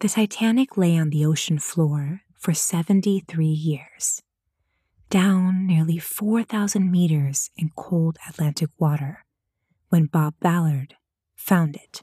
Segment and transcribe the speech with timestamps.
[0.00, 4.20] The Titanic lay on the ocean floor for 73 years,
[5.08, 9.24] down nearly 4,000 meters in cold Atlantic water
[9.88, 10.96] when Bob Ballard
[11.34, 12.02] found it.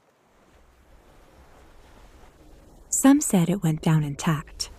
[2.88, 4.70] Some said it went down intact.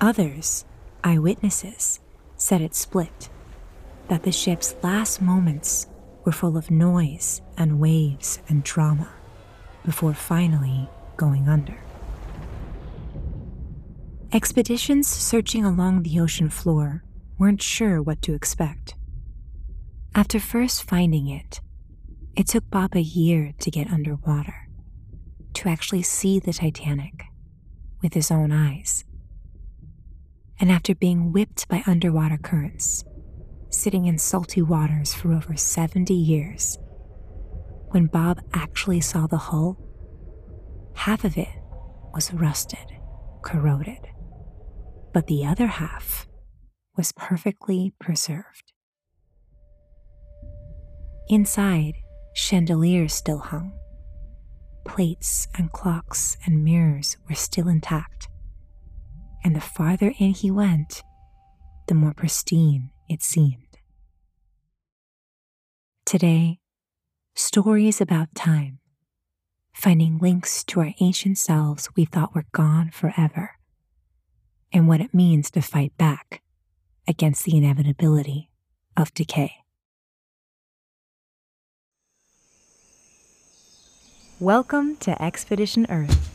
[0.00, 0.64] Others,
[1.02, 1.98] eyewitnesses,
[2.36, 3.30] said it split,
[4.06, 5.88] that the ship's last moments
[6.24, 9.10] were full of noise and waves and drama
[9.84, 11.78] before finally going under.
[14.34, 17.04] Expeditions searching along the ocean floor
[17.38, 18.94] weren't sure what to expect.
[20.14, 21.60] After first finding it,
[22.34, 24.70] it took Bob a year to get underwater,
[25.52, 27.24] to actually see the Titanic
[28.00, 29.04] with his own eyes.
[30.58, 33.04] And after being whipped by underwater currents,
[33.68, 36.78] sitting in salty waters for over 70 years,
[37.90, 39.76] when Bob actually saw the hull,
[40.94, 41.50] half of it
[42.14, 42.96] was rusted,
[43.42, 44.08] corroded,
[45.12, 46.26] but the other half
[46.96, 48.72] was perfectly preserved.
[51.28, 51.94] Inside,
[52.34, 53.72] chandeliers still hung.
[54.84, 58.28] Plates and clocks and mirrors were still intact.
[59.44, 61.02] And the farther in he went,
[61.88, 63.78] the more pristine it seemed.
[66.04, 66.58] Today,
[67.34, 68.80] stories about time,
[69.72, 73.52] finding links to our ancient selves we thought were gone forever,
[74.72, 76.40] and what it means to fight back
[77.06, 78.50] against the inevitability
[78.96, 79.52] of decay.
[84.40, 86.34] Welcome to Expedition Earth,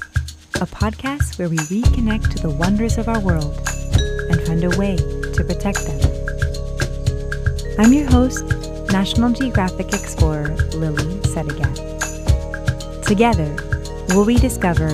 [0.61, 3.58] a podcast where we reconnect to the wonders of our world
[4.30, 5.99] and find a way to protect them.
[7.80, 8.45] I'm your host,
[8.91, 13.05] National Geographic explorer Lilly Sedaghat.
[13.05, 13.55] Together,
[14.09, 14.91] we'll rediscover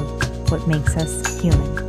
[0.50, 1.83] what makes us human.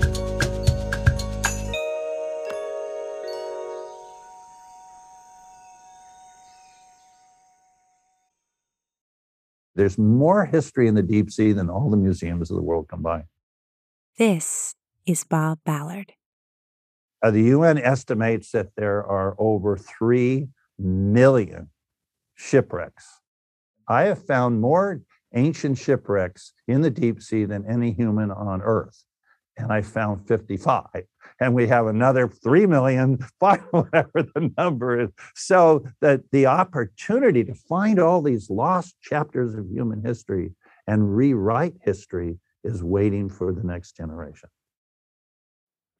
[9.74, 13.24] There's more history in the deep sea than all the museums of the world combined.
[14.18, 14.74] This
[15.06, 16.12] is Bob Ballard.
[17.22, 20.48] Uh, the UN estimates that there are over 3
[20.78, 21.70] million
[22.34, 23.20] shipwrecks.
[23.88, 25.02] I have found more
[25.34, 29.04] ancient shipwrecks in the deep sea than any human on Earth.
[29.56, 30.84] And I found 55.
[31.40, 35.10] And we have another 3 million, whatever the number is.
[35.34, 40.52] So that the opportunity to find all these lost chapters of human history
[40.86, 44.48] and rewrite history is waiting for the next generation.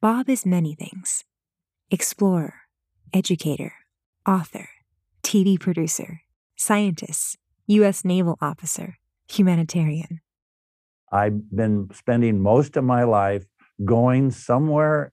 [0.01, 1.23] Bob is many things
[1.89, 2.53] explorer,
[3.13, 3.73] educator,
[4.27, 4.69] author,
[5.23, 6.21] TV producer,
[6.55, 7.37] scientist,
[7.67, 8.03] U.S.
[8.03, 10.21] naval officer, humanitarian.
[11.11, 13.45] I've been spending most of my life
[13.83, 15.11] going somewhere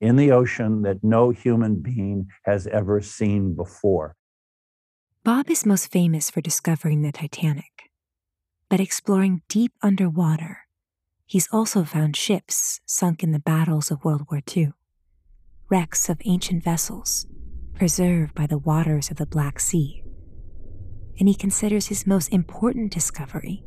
[0.00, 4.16] in the ocean that no human being has ever seen before.
[5.24, 7.90] Bob is most famous for discovering the Titanic,
[8.68, 10.66] but exploring deep underwater,
[11.26, 14.72] he's also found ships sunk in the battles of World War II,
[15.70, 17.26] wrecks of ancient vessels
[17.74, 20.02] preserved by the waters of the Black Sea
[21.18, 23.64] and he considers his most important discovery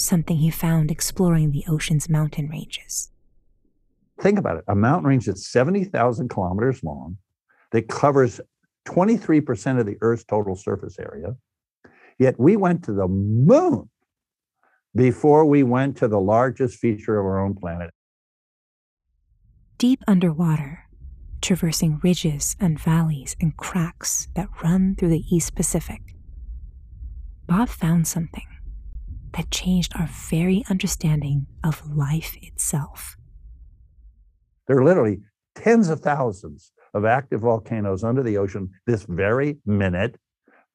[0.00, 3.10] something he found exploring the ocean's mountain ranges.
[4.20, 7.18] Think about it a mountain range that's 70,000 kilometers long,
[7.72, 8.40] that covers
[8.86, 11.36] 23% of the Earth's total surface area.
[12.18, 13.88] Yet we went to the moon
[14.94, 17.92] before we went to the largest feature of our own planet.
[19.76, 20.86] Deep underwater,
[21.40, 26.00] traversing ridges and valleys and cracks that run through the East Pacific,
[27.46, 28.46] Bob found something
[29.32, 33.16] that changed our very understanding of life itself.
[34.66, 35.20] There are literally
[35.54, 40.16] tens of thousands of active volcanoes under the ocean this very minute,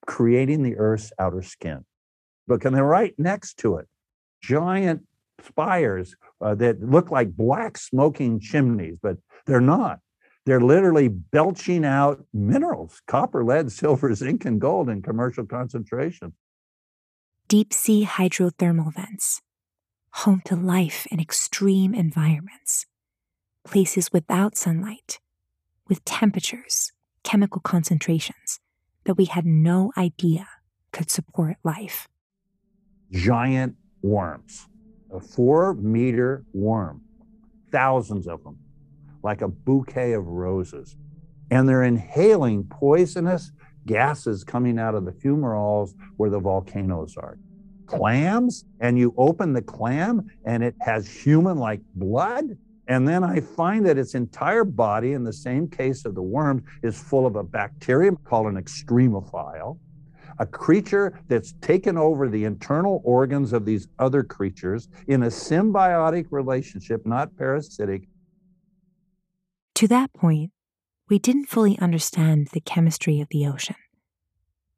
[0.05, 1.85] creating the Earth's outer skin.
[2.47, 3.87] But and they're right next to it,
[4.41, 5.03] giant
[5.45, 9.99] spires uh, that look like black smoking chimneys, but they're not.
[10.45, 16.33] They're literally belching out minerals copper, lead, silver, zinc, and gold in commercial concentration
[17.53, 19.39] deep sea hydrothermal vents,
[20.09, 22.87] home to life in extreme environments,
[23.63, 25.19] places without sunlight,
[25.87, 26.91] with temperatures,
[27.21, 28.59] chemical concentrations
[29.03, 30.47] that we had no idea
[30.91, 32.07] could support life.
[33.11, 34.67] Giant worms,
[35.13, 37.01] a four meter worm,
[37.71, 38.57] thousands of them,
[39.21, 40.97] like a bouquet of roses.
[41.51, 43.51] And they're inhaling poisonous
[43.85, 47.37] gases coming out of the fumaroles where the volcanoes are.
[47.85, 52.45] clams and you open the clam and it has human like blood.
[52.87, 56.63] And then I find that its entire body, in the same case of the worms,
[56.81, 59.77] is full of a bacterium called an extremophile,
[60.39, 66.25] a creature that's taken over the internal organs of these other creatures in a symbiotic
[66.31, 68.03] relationship, not parasitic.
[69.75, 70.51] To that point,
[71.09, 73.75] we didn't fully understand the chemistry of the ocean.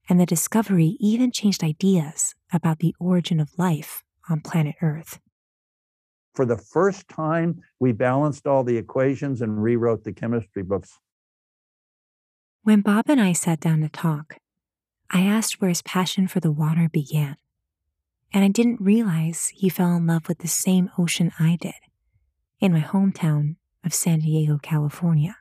[0.09, 5.19] And the discovery even changed ideas about the origin of life on planet Earth.
[6.33, 10.99] For the first time, we balanced all the equations and rewrote the chemistry books.
[12.63, 14.37] When Bob and I sat down to talk,
[15.09, 17.37] I asked where his passion for the water began.
[18.33, 21.75] And I didn't realize he fell in love with the same ocean I did
[22.59, 25.37] in my hometown of San Diego, California.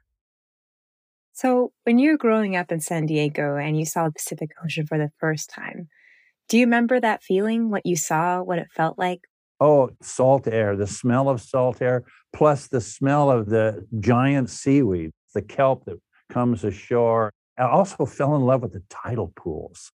[1.37, 4.87] So, when you were growing up in San Diego and you saw the Pacific Ocean
[4.87, 5.89] for the first time,
[6.49, 9.23] do you remember that feeling, what you saw, what it felt like?
[9.59, 15.11] Oh, salt air, the smell of salt air, plus the smell of the giant seaweed,
[15.35, 15.99] the kelp that
[16.31, 17.33] comes ashore.
[17.59, 19.91] I also fell in love with the tidal pools.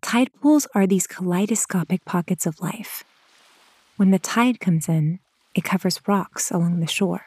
[0.00, 3.04] Tide pools are these kaleidoscopic pockets of life.
[3.98, 5.18] When the tide comes in,
[5.54, 7.26] it covers rocks along the shore.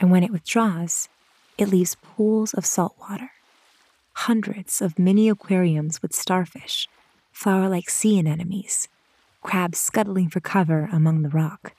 [0.00, 1.08] And when it withdraws,
[1.58, 3.32] it leaves pools of salt water.
[4.14, 6.88] Hundreds of mini aquariums with starfish,
[7.32, 8.88] flower like sea anemones,
[9.42, 11.72] crabs scuttling for cover among the rock.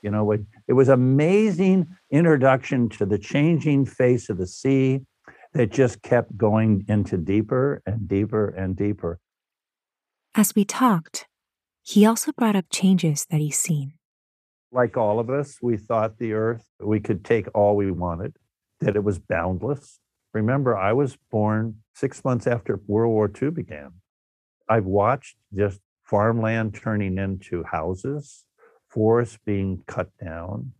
[0.00, 5.00] You know, it, it was amazing introduction to the changing face of the sea
[5.54, 9.18] that just kept going into deeper and deeper and deeper.
[10.34, 11.26] As we talked,
[11.82, 13.94] he also brought up changes that he's seen.
[14.72, 18.34] Like all of us, we thought the earth, we could take all we wanted
[18.80, 20.00] that it was boundless.
[20.32, 23.92] Remember, I was born six months after World War II began.
[24.68, 28.44] I've watched just farmland turning into houses,
[28.88, 30.72] forests being cut down.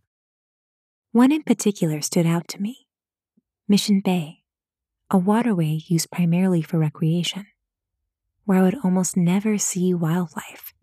[1.11, 2.87] One in particular stood out to me
[3.67, 4.43] Mission Bay,
[5.09, 7.47] a waterway used primarily for recreation,
[8.43, 10.73] where I would almost never see wildlife.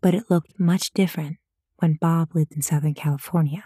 [0.00, 1.38] But it looked much different
[1.78, 3.62] when Bob lived in Southern California.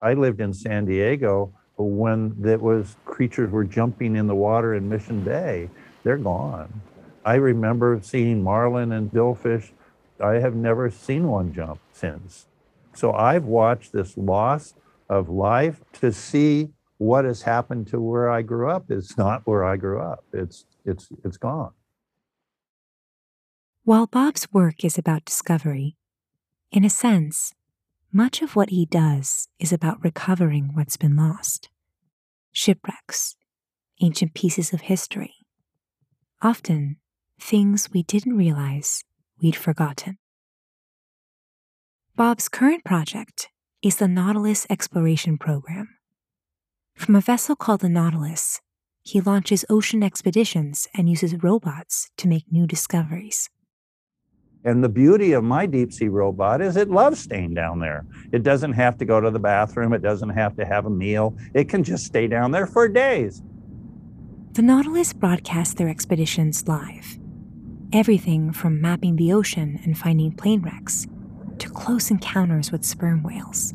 [0.00, 4.88] I lived in San Diego when there was creatures were jumping in the water in
[4.88, 5.70] Mission Bay.
[6.02, 6.80] They're gone.
[7.24, 9.70] I remember seeing marlin and billfish.
[10.20, 12.46] I have never seen one jump since.
[12.94, 14.74] So I've watched this loss
[15.08, 18.90] of life to see what has happened to where I grew up.
[18.90, 20.24] It's not where I grew up.
[20.32, 21.72] It's it's it's gone.
[23.84, 25.96] While Bob's work is about discovery,
[26.72, 27.54] in a sense,
[28.12, 31.68] much of what he does is about recovering what's been lost
[32.50, 33.36] shipwrecks,
[34.00, 35.34] ancient pieces of history,
[36.42, 36.96] often
[37.40, 39.04] things we didn't realize
[39.40, 40.18] we'd forgotten.
[42.16, 43.48] Bob's current project
[43.80, 45.88] is the Nautilus Exploration Program.
[46.96, 48.60] From a vessel called the Nautilus,
[49.02, 53.50] he launches ocean expeditions and uses robots to make new discoveries.
[54.68, 58.04] And the beauty of my deep sea robot is it loves staying down there.
[58.32, 61.34] It doesn't have to go to the bathroom, it doesn't have to have a meal.
[61.54, 63.42] It can just stay down there for days.
[64.52, 67.18] The Nautilus broadcasts their expeditions live.
[67.94, 71.06] Everything from mapping the ocean and finding plane wrecks
[71.60, 73.72] to close encounters with sperm whales,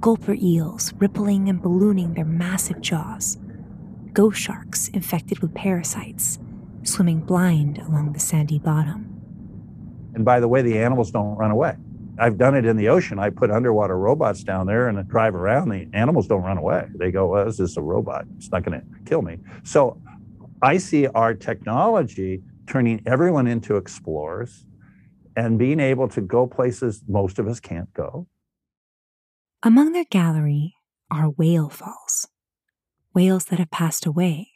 [0.00, 3.38] gulper eels rippling and ballooning their massive jaws,
[4.12, 6.40] ghost sharks infected with parasites
[6.82, 9.17] swimming blind along the sandy bottom.
[10.18, 11.76] And by the way, the animals don't run away.
[12.18, 13.20] I've done it in the ocean.
[13.20, 15.68] I put underwater robots down there and drive around.
[15.68, 16.88] The animals don't run away.
[16.96, 18.24] They go, well, this is a robot.
[18.36, 19.38] It's not going to kill me.
[19.62, 20.02] So
[20.60, 24.64] I see our technology turning everyone into explorers
[25.36, 28.26] and being able to go places most of us can't go.
[29.62, 30.74] Among their gallery
[31.12, 32.26] are whale falls,
[33.14, 34.48] whales that have passed away,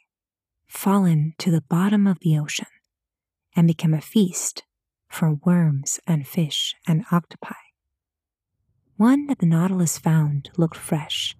[0.67, 2.67] fallen to the bottom of the ocean,
[3.55, 4.63] and become a feast
[5.13, 7.53] for worms and fish and octopi.
[8.97, 11.35] One that the Nautilus found looked fresh.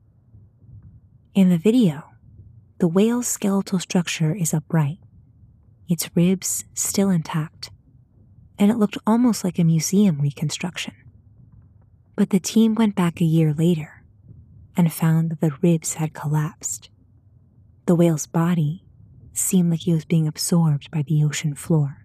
[1.34, 2.04] In the video,
[2.78, 5.00] the whale's skeletal structure is upright,
[5.90, 7.72] its ribs still intact,
[8.60, 10.94] and it looked almost like a museum reconstruction.
[12.16, 14.04] But the team went back a year later
[14.78, 16.92] and found that the ribs had collapsed.
[17.88, 18.86] The whale's body
[19.34, 22.03] seemed like it was being absorbed by the ocean floor.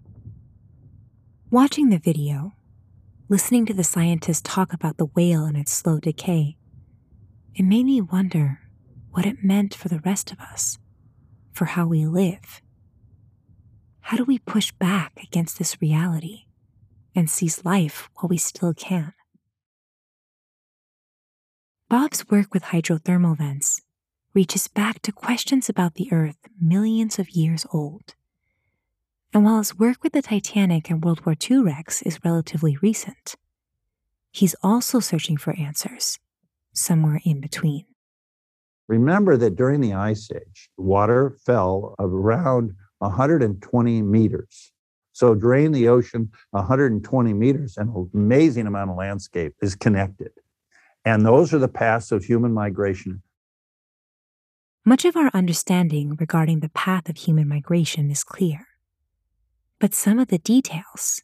[1.51, 2.53] Watching the video,
[3.31, 6.59] listening to the scientists talk about the whale and its slow decay,
[7.55, 8.61] it made me wonder
[9.13, 10.79] what it meant for the rest of us,
[11.53, 12.61] for how we live.
[14.09, 16.45] how do we push back against this reality
[17.15, 19.13] and seize life while we still can?
[21.91, 23.83] Bob's work with hydrothermal vents
[24.35, 28.15] reaches back to questions about the Earth millions of years old.
[29.35, 33.35] And while his work with the Titanic and World War II wrecks is relatively recent,
[34.31, 36.19] he's also searching for answers
[36.73, 37.85] somewhere in between.
[38.89, 44.73] Remember that during the Ice Age, water fell around 120 meters.
[45.13, 50.31] So, drain the ocean 120 meters, an amazing amount of landscape is connected.
[51.05, 53.23] And those are the paths of human migration.
[54.87, 58.68] Much of our understanding regarding the path of human migration is clear.
[59.81, 61.23] But some of the details,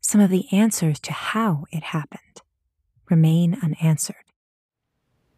[0.00, 2.42] some of the answers to how it happened,
[3.08, 4.16] remain unanswered.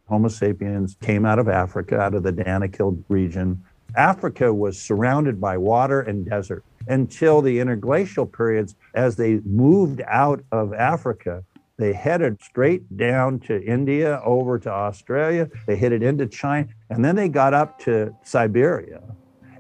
[0.07, 3.65] Homo sapiens came out of Africa, out of the Danakil region.
[3.97, 8.75] Africa was surrounded by water and desert until the interglacial periods.
[8.93, 11.45] As they moved out of Africa,
[11.79, 15.49] they headed straight down to India, over to Australia.
[15.67, 19.03] They headed into China, and then they got up to Siberia.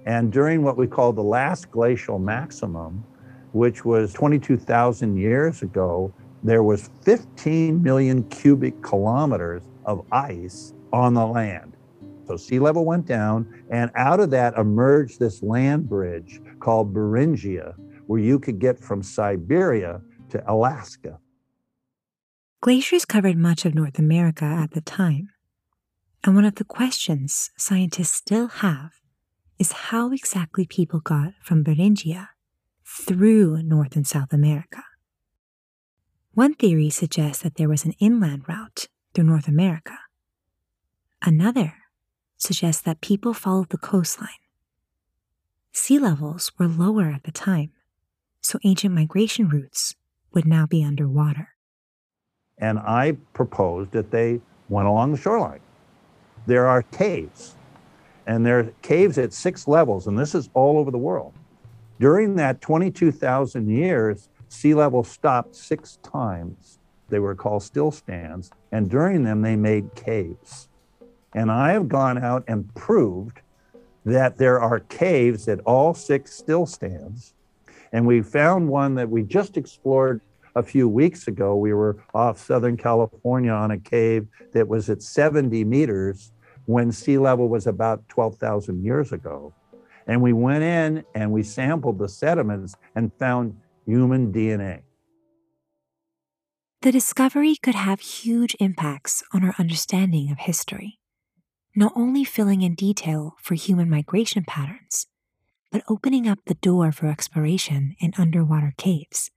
[0.05, 3.05] And during what we call the last glacial maximum,
[3.53, 11.27] which was 22,000 years ago, there was 15 million cubic kilometers of ice on the
[11.27, 11.77] land.
[12.27, 17.75] So sea level went down, and out of that emerged this land bridge called Beringia,
[18.07, 21.19] where you could get from Siberia to Alaska.
[22.61, 25.31] Glaciers covered much of North America at the time.
[26.25, 29.02] And one of the questions scientists still have
[29.63, 32.31] is how exactly people got from Beringia
[32.85, 34.83] through North and South America.
[36.35, 39.97] One theory suggests that there was an inland route through North America.
[41.25, 41.75] Another
[42.37, 44.43] suggests that people followed the coastline.
[45.71, 47.71] Sea levels were lower at the time,
[48.41, 49.95] so ancient migration routes
[50.33, 51.51] would now be underwater.
[52.59, 55.61] And I proposed that they went along the shoreline.
[56.47, 57.55] There are caves,
[58.27, 61.33] and there are caves at six levels, and this is all over the world.
[62.01, 66.79] During that 22,000 years, sea level stopped six times.
[67.09, 70.69] They were called still stands, and during them, they made caves.
[71.35, 73.41] And I have gone out and proved
[74.05, 77.35] that there are caves at all six still stands.
[77.93, 80.21] And we found one that we just explored
[80.55, 81.57] a few weeks ago.
[81.57, 86.33] We were off Southern California on a cave that was at 70 meters
[86.67, 89.53] when sea level was about 12,000 years ago.
[90.07, 94.83] And we went in and we sampled the sediments and found human DNA.
[96.83, 100.99] The discovery could have huge impacts on our understanding of history,
[101.77, 105.07] not only filling in detail for human migration patterns,
[105.71, 109.31] but opening up the door for exploration in underwater caves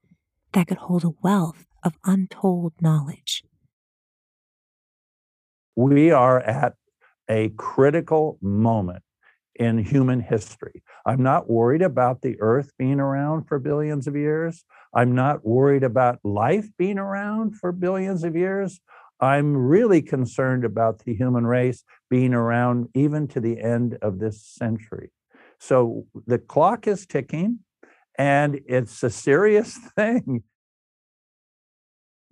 [0.53, 3.43] that could hold a wealth of untold knowledge.
[5.75, 6.75] We are at
[7.29, 9.03] a critical moment
[9.55, 10.83] in human history.
[11.05, 14.65] I'm not worried about the earth being around for billions of years.
[14.93, 18.79] I'm not worried about life being around for billions of years.
[19.19, 24.45] I'm really concerned about the human race being around even to the end of this
[24.45, 25.11] century.
[25.59, 27.59] So the clock is ticking
[28.17, 30.43] and it's a serious thing.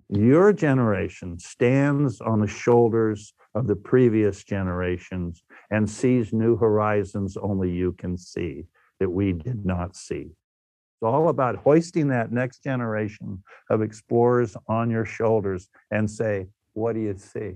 [0.09, 7.71] Your generation stands on the shoulders of the previous generations and sees new horizons only
[7.71, 8.65] you can see
[8.99, 10.31] that we did not see.
[10.31, 16.93] It's all about hoisting that next generation of explorers on your shoulders and say, What
[16.93, 17.55] do you see?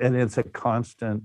[0.00, 1.24] And it's a constant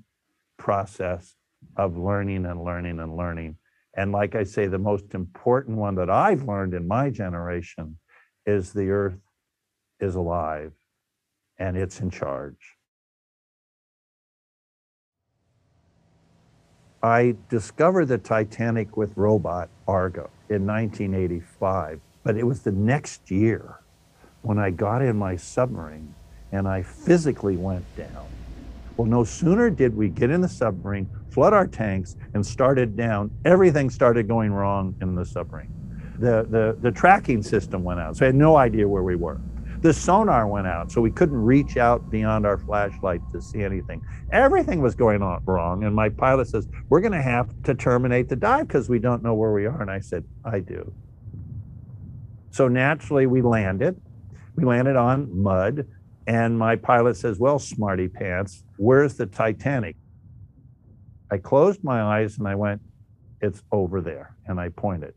[0.58, 1.36] process
[1.78, 3.58] of learning and learning and learning.
[3.96, 7.98] And like I say, the most important one that I've learned in my generation
[8.46, 9.20] is the earth
[10.00, 10.74] is alive
[11.58, 12.79] and it's in charge.
[17.02, 23.80] I discovered the Titanic with robot Argo in 1985, but it was the next year
[24.42, 26.14] when I got in my submarine
[26.52, 28.28] and I physically went down.
[28.98, 33.32] Well, no sooner did we get in the submarine, flood our tanks, and started down,
[33.46, 35.74] everything started going wrong in the submarine.
[36.18, 39.40] The, the, the tracking system went out, so I had no idea where we were.
[39.82, 44.02] The sonar went out, so we couldn't reach out beyond our flashlight to see anything.
[44.32, 45.86] Everything was going on wrong.
[45.86, 49.24] And my pilot says, We're going to have to terminate the dive because we don't
[49.24, 49.82] know where we are.
[49.82, 50.92] And I said, I do.
[52.52, 54.00] So naturally, we landed.
[54.56, 55.88] We landed on mud.
[56.28, 59.96] And my pilot says, Well, smarty pants, where's the Titanic?
[61.32, 62.82] I closed my eyes and I went,
[63.40, 64.36] It's over there.
[64.46, 65.14] And I pointed.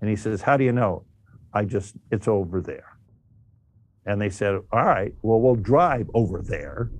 [0.00, 1.04] And he says, How do you know?
[1.52, 2.89] I just, it's over there.
[4.10, 6.90] And they said, All right, well, we'll drive over there.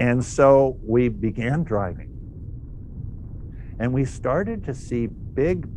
[0.00, 2.08] And so we began driving.
[3.78, 5.68] And we started to see big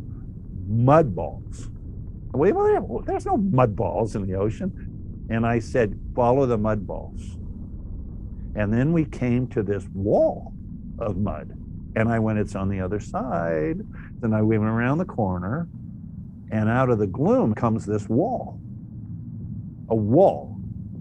[0.68, 1.70] mud balls.
[2.34, 5.27] Wait, well, there's no mud balls in the ocean.
[5.30, 7.38] And I said, Follow the mud balls.
[8.56, 10.53] And then we came to this wall
[10.98, 11.56] of mud.
[11.96, 13.82] And I went, It's on the other side.
[14.22, 15.68] Then I went around the corner
[16.50, 18.60] and out of the gloom comes this wall,
[19.89, 20.52] a wall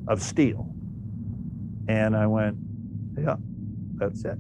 [0.08, 0.68] of steel.
[1.88, 2.56] And I went,
[3.18, 3.36] yeah,
[3.94, 4.36] that's it.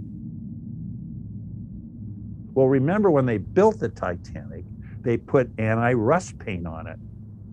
[2.54, 4.64] Well, remember when they built the Titanic,
[5.00, 6.98] they put anti-rust paint on it.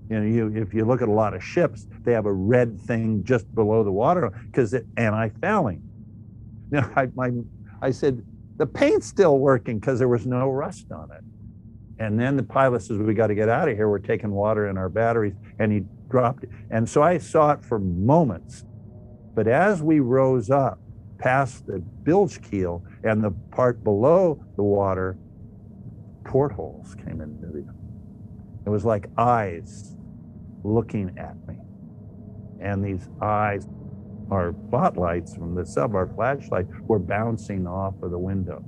[0.10, 2.80] You know, you, if you look at a lot of ships, they have a red
[2.82, 5.84] thing just below the water because it anti-fouling.
[6.72, 7.32] Know, I, my,
[7.82, 8.24] I said,
[8.58, 11.24] the paint's still working because there was no rust on it.
[11.98, 13.89] And then the pilot says, We got to get out of here.
[13.89, 15.34] We're taking water in our batteries.
[15.58, 16.46] And he dropped.
[16.70, 18.66] And so I saw it for moments.
[19.36, 20.80] But as we rose up
[21.18, 25.18] past the bilge keel and the part below the water,
[26.24, 27.70] portholes came into view.
[28.66, 29.96] It was like eyes
[30.63, 31.56] looking at me.
[32.62, 33.68] And these eyes,
[34.30, 38.63] our spotlights from the sub, our flashlight, were bouncing off of the windows.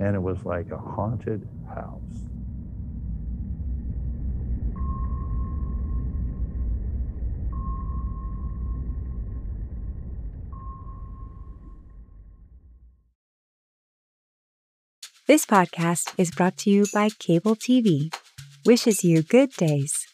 [0.00, 2.23] And it was like a haunted house.
[15.26, 18.14] This podcast is brought to you by Cable TV.
[18.66, 20.06] Wishes you good days.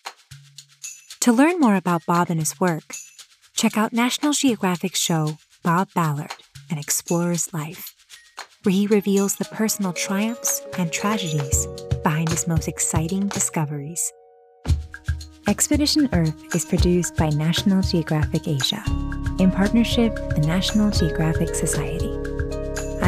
[1.22, 2.94] To learn more about Bob and his work,
[3.56, 6.32] check out National Geographic's show, Bob Ballard,
[6.70, 7.92] An Explorer's Life,
[8.62, 11.66] where he reveals the personal triumphs and tragedies
[12.04, 14.12] behind his most exciting discoveries.
[15.48, 18.84] Expedition Earth is produced by National Geographic Asia
[19.40, 22.09] in partnership with the National Geographic Society.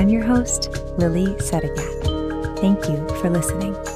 [0.02, 2.58] I'm your host, Lilly Sedaghat.
[2.58, 3.91] Thank you for listening.